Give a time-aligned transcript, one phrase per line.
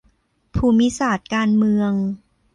[0.55, 1.93] ภูมิศาสตร์การเมือง